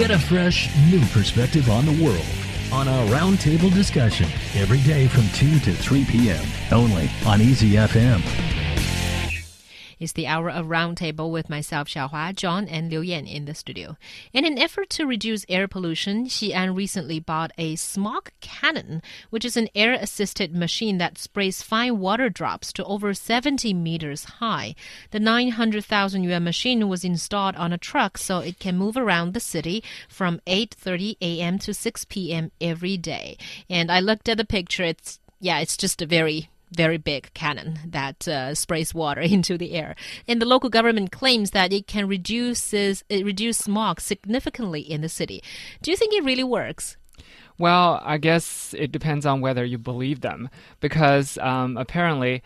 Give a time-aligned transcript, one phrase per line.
[0.00, 2.24] Get a fresh, new perspective on the world
[2.72, 6.42] on our roundtable discussion every day from 2 to 3 p.m.
[6.72, 8.59] only on Easy FM.
[10.00, 13.98] It's the hour of roundtable with myself, Xiaohua, John, and Liu Yan in the studio.
[14.32, 19.58] In an effort to reduce air pollution, Xi'an recently bought a smog cannon, which is
[19.58, 24.74] an air-assisted machine that sprays fine water drops to over 70 meters high.
[25.10, 29.40] The 900,000 yuan machine was installed on a truck so it can move around the
[29.40, 31.58] city from 8:30 a.m.
[31.58, 32.52] to 6 p.m.
[32.58, 33.36] every day.
[33.68, 34.84] And I looked at the picture.
[34.84, 39.72] It's yeah, it's just a very very big cannon that uh, sprays water into the
[39.72, 39.94] air.
[40.28, 45.08] And the local government claims that it can reduce, it reduce smog significantly in the
[45.08, 45.42] city.
[45.82, 46.96] Do you think it really works?
[47.58, 50.48] Well, I guess it depends on whether you believe them,
[50.80, 52.42] because um, apparently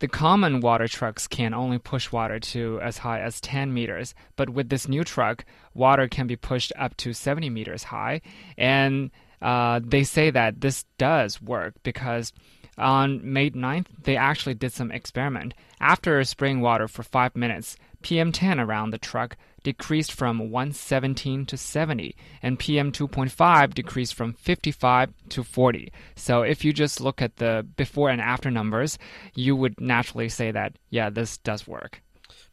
[0.00, 4.50] the common water trucks can only push water to as high as 10 meters, but
[4.50, 8.20] with this new truck, water can be pushed up to 70 meters high.
[8.56, 9.10] And
[9.40, 12.32] uh, they say that this does work because
[12.78, 15.54] on May 9th, they actually did some experiment.
[15.80, 22.16] After spraying water for 5 minutes, PM10 around the truck decreased from 117 to 70,
[22.42, 25.92] and PM2.5 decreased from 55 to 40.
[26.16, 28.98] So if you just look at the before and after numbers,
[29.34, 32.02] you would naturally say that, yeah, this does work.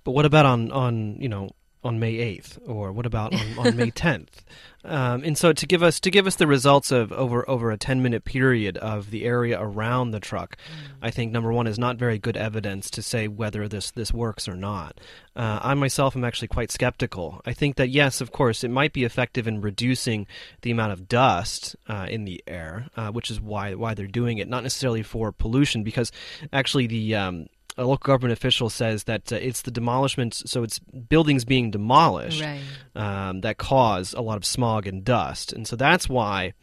[0.03, 1.51] But what about on, on you know,
[1.85, 4.43] on May 8th, or what about on, on May 10th?
[4.85, 7.77] Um, and so to give us to give us the results of over over a
[7.77, 10.97] 10 minute period of the area around the truck, mm.
[11.01, 14.47] I think number one is not very good evidence to say whether this this works
[14.47, 14.99] or not.
[15.35, 17.41] Uh, I myself am actually quite skeptical.
[17.45, 20.27] I think that yes, of course, it might be effective in reducing
[20.61, 24.37] the amount of dust uh, in the air, uh, which is why why they're doing
[24.37, 26.11] it, not necessarily for pollution, because
[26.53, 27.47] actually the um,
[27.77, 32.41] a local government official says that uh, it's the demolishment, so it's buildings being demolished
[32.41, 32.61] right.
[32.95, 36.53] um, that cause a lot of smog and dust, and so that's why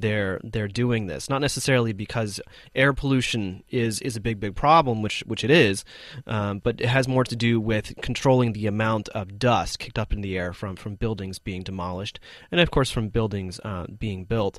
[0.00, 1.28] they're they're doing this.
[1.28, 2.40] Not necessarily because
[2.74, 5.84] air pollution is is a big big problem, which which it is,
[6.26, 10.12] um, but it has more to do with controlling the amount of dust kicked up
[10.12, 12.20] in the air from from buildings being demolished,
[12.50, 14.58] and of course from buildings uh, being built.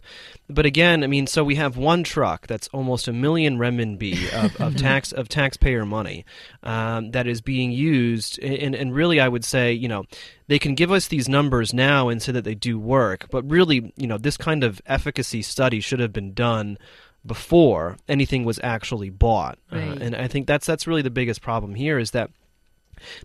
[0.50, 4.56] But again, I mean, so we have one truck that's almost a million renminbi of,
[4.62, 6.26] of tax of taxpayer money
[6.64, 10.06] um, that is being used, and and really, I would say, you know
[10.52, 13.94] they can give us these numbers now and say that they do work, but really,
[13.96, 16.78] you know, this kind of efficacy study should have been done
[17.26, 19.58] before anything was actually bought.
[19.72, 19.88] Uh, right.
[19.88, 22.32] Uh, and I think that's that's really the biggest problem here is that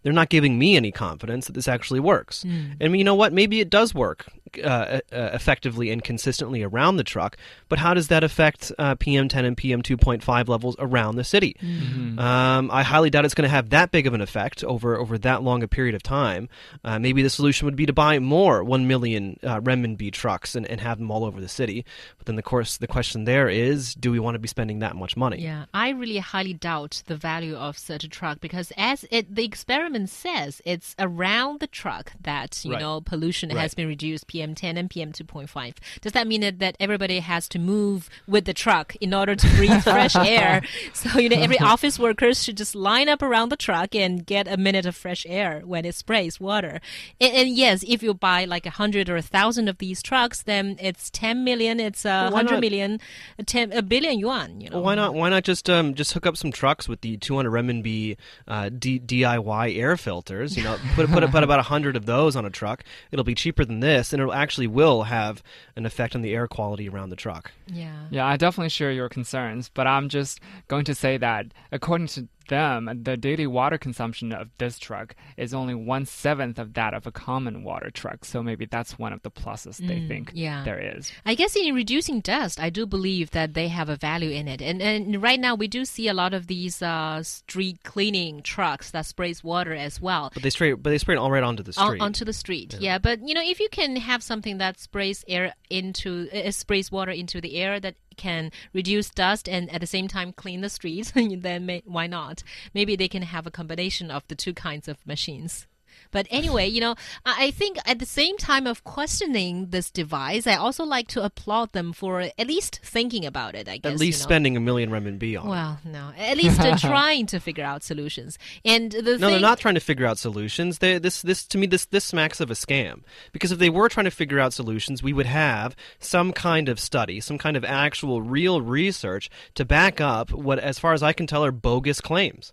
[0.03, 2.45] they're not giving me any confidence that this actually works.
[2.45, 2.77] Mm.
[2.81, 3.33] And you know what?
[3.33, 4.27] Maybe it does work
[4.63, 7.37] uh, uh, effectively and consistently around the truck,
[7.69, 11.57] but how does that affect uh, PM10 and PM2.5 levels around the city?
[11.61, 12.19] Mm-hmm.
[12.19, 15.19] Um, I highly doubt it's going to have that big of an effect over over
[15.19, 16.49] that long a period of time.
[16.85, 20.67] Uh, maybe the solution would be to buy more one million uh, renminbi trucks and,
[20.67, 21.85] and have them all over the city.
[22.19, 24.97] But then, of course, the question there is, do we want to be spending that
[24.97, 25.41] much money?
[25.43, 29.45] Yeah, I really highly doubt the value of such a truck because, as it the
[29.67, 32.81] experiment says, it's around the truck that you right.
[32.81, 33.59] know pollution right.
[33.59, 34.29] has been reduced.
[34.29, 35.75] PM10 and PM2.5.
[36.01, 39.49] Does that mean that, that everybody has to move with the truck in order to
[39.57, 40.63] breathe fresh air?
[40.93, 44.47] So, you know, every office workers should just line up around the truck and get
[44.47, 46.81] a minute of fresh air when it sprays water.
[47.21, 50.43] And, and yes, if you buy like a hundred or a thousand of these trucks,
[50.43, 53.01] then it's 10 million, it's a well, hundred million,
[53.37, 54.77] a, 10, a billion yuan, you know.
[54.77, 57.51] Well, why not, why not just, um, just hook up some trucks with the 200
[57.51, 58.17] renminbi,
[58.47, 62.37] uh, D- DIY air filters, you know, put, put, put about a hundred of those
[62.37, 62.85] on a truck.
[63.11, 65.43] It'll be cheaper than this and it'll actually will have
[65.77, 67.53] an effect on the air quality around the truck.
[67.67, 68.07] Yeah.
[68.11, 72.29] Yeah, I definitely share your concerns, but I'm just going to say that according to
[72.49, 77.07] them, the daily water consumption of this truck is only one seventh of that of
[77.07, 78.25] a common water truck.
[78.25, 80.65] So maybe that's one of the pluses they Mm, think yeah.
[80.65, 81.13] there is.
[81.25, 84.61] I guess in reducing dust, I do believe that they have a value in it.
[84.63, 88.91] And, and right now, we do see a lot of these uh, street cleaning trucks
[88.93, 90.31] that sprays water as well.
[90.35, 92.01] But they spray, but they spray it all right onto the On- street.
[92.03, 92.99] onto the street, yeah.
[92.99, 97.11] But you know, if you can have something that sprays air into, uh, sprays water
[97.13, 101.13] into the air that can reduce dust and at the same time clean the streets,
[101.15, 102.43] then may, why not?
[102.75, 105.67] Maybe they can have a combination of the two kinds of machines.
[106.11, 106.95] But anyway, you know,
[107.25, 111.25] I I think at the same time of questioning this device, I also like to
[111.25, 113.69] applaud them for at least thinking about it.
[113.69, 114.29] I guess At least you know.
[114.29, 115.51] spending a million renminbi on it.
[115.51, 118.39] Well, no, at least uh, trying to figure out solutions.
[118.65, 120.79] And the No, thing, they're not trying to figure out solutions.
[120.79, 123.03] They, this, this, to me, this, this smacks of a scam.
[123.33, 126.81] Because if they were trying to figure out solutions, we would have some kind of
[126.81, 131.13] study, some kind of actual, real research to back up what, as far as I
[131.13, 132.53] can tell, are bogus claims.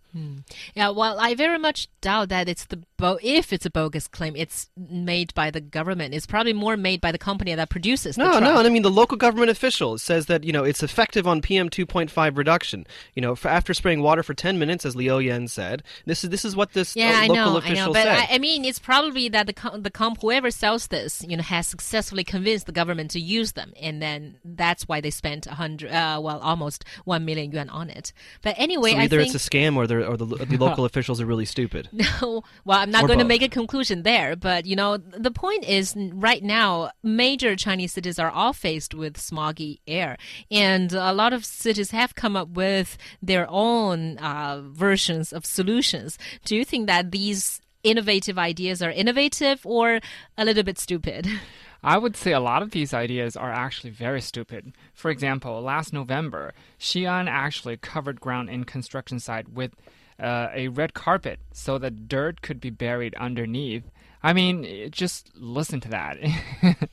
[0.75, 4.07] Yeah, well, I very much doubt that it's the bo- if if it's a bogus
[4.07, 6.13] claim, it's made by the government.
[6.13, 8.81] It's probably more made by the company that produces the No, no, and I mean
[8.81, 12.37] the local government official says that you know it's effective on PM two point five
[12.37, 12.85] reduction.
[13.13, 16.45] You know, after spraying water for ten minutes, as Liu Yan said, this is this
[16.45, 18.07] is what this Yeah, uh, I local know, I know, but said.
[18.07, 21.43] I, I mean, it's probably that the com- the comp whoever sells this, you know,
[21.43, 25.55] has successfully convinced the government to use them, and then that's why they spent a
[25.55, 28.13] hundred, uh, well, almost one million yuan on it.
[28.41, 30.25] But anyway, so I either think it's a scam or, the or the,
[30.57, 31.89] local officials are really stupid.
[32.21, 32.43] no.
[32.65, 33.25] Well, I'm not Or going to.
[33.33, 38.19] Make a conclusion there, but you know, the point is, right now, major Chinese cities
[38.19, 40.17] are all faced with smoggy air,
[40.51, 46.19] and a lot of cities have come up with their own uh, versions of solutions.
[46.45, 49.99] Do you think that these innovative ideas are innovative or
[50.37, 51.27] a little bit stupid?
[51.83, 54.73] I would say a lot of these ideas are actually very stupid.
[54.93, 59.71] For example, last November, Xi'an actually covered ground in construction site with
[60.19, 63.83] uh, a red carpet so that dirt could be buried underneath.
[64.21, 66.17] I mean, just listen to that.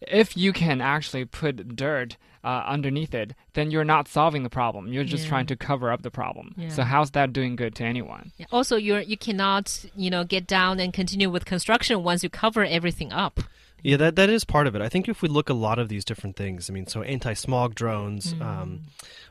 [0.00, 4.92] if you can actually put dirt uh, underneath it, then you're not solving the problem.
[4.92, 5.30] You're just Yeah.
[5.30, 6.54] trying to cover up the problem.
[6.56, 6.68] Yeah.
[6.68, 8.32] So how's that doing good to anyone?
[8.36, 8.46] Yeah.
[8.52, 12.64] Also, you're you cannot you know get down and continue with construction once you cover
[12.64, 13.40] everything up.
[13.84, 14.80] Yeah, that that is part of it.
[14.80, 17.74] I think if we look a lot of these different things, I mean, so anti-smog
[17.74, 18.40] drones, Mm.
[18.42, 18.80] um,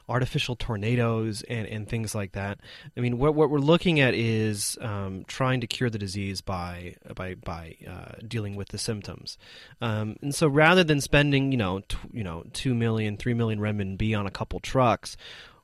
[0.08, 2.60] artificial tornadoes, and, and things like that.
[2.96, 6.96] I mean, what what we're looking at is um, trying to cure the disease by
[7.16, 9.40] by by uh, dealing with the symptoms.
[9.82, 13.60] Um, and so, rather than spending, you know, t- you know, two million, three million
[13.60, 15.18] renminbi on a couple trucks,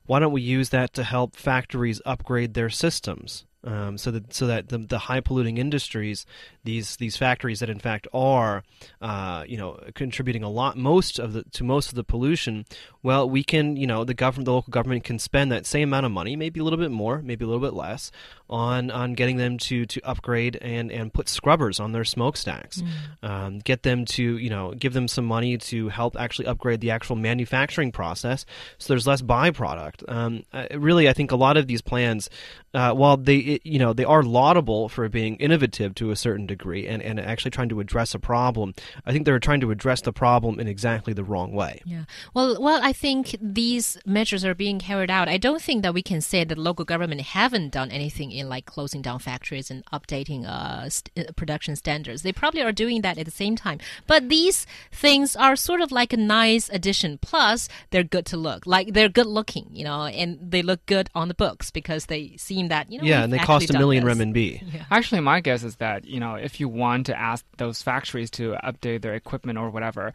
[0.06, 3.44] why don't we use that to help factories upgrade their systems?
[3.62, 6.24] Um, so that so that the, the high polluting industries,
[6.64, 8.62] these these factories that in fact are,
[9.02, 12.64] uh, you know, contributing a lot most of the to most of the pollution.
[13.02, 16.06] Well, we can you know the government the local government can spend that same amount
[16.06, 18.10] of money, maybe a little bit more, maybe a little bit less,
[18.48, 22.82] on on getting them to to upgrade and and put scrubbers on their smokestacks,
[23.22, 26.90] um, get them to you know give them some money to help actually upgrade the
[26.90, 28.46] actual manufacturing process,
[28.78, 30.02] so there's less byproduct.
[30.08, 32.30] Um, really, I think a lot of these plans,
[32.72, 36.46] uh, while they it, you know they are laudable for being innovative to a certain
[36.46, 38.74] degree and and actually trying to address a problem,
[39.04, 41.82] I think they're trying to address the problem in exactly the wrong way.
[41.84, 42.04] Yeah.
[42.34, 45.28] Well, well, I think these measures are being carried out.
[45.28, 48.66] I don't think that we can say that local government haven't done anything in like
[48.66, 52.22] closing down factories and updating uh, st- uh, production standards.
[52.22, 53.78] They probably are doing that at the same time.
[54.06, 57.18] But these things are sort of like a nice addition.
[57.18, 58.66] Plus, they're good to look.
[58.66, 62.36] Like they're good looking, you know, and they look good on the books because they
[62.36, 63.04] seem that you know.
[63.04, 64.18] yeah, and they actually cost a million this.
[64.18, 64.84] renminbi.
[64.90, 68.56] Actually, my guess is that you know if you want to ask those factories to
[68.64, 70.12] update their equipment or whatever,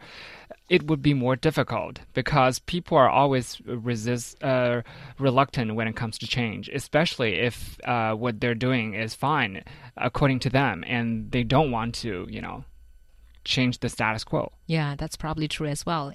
[0.68, 4.82] it would be more difficult because people are always resist uh,
[5.18, 9.62] reluctant when it comes to change, especially if uh, what they're doing is fine
[9.96, 12.64] according to them, and they don't want to you know
[13.46, 14.52] change the status quo.
[14.66, 16.12] Yeah, that's probably true as well.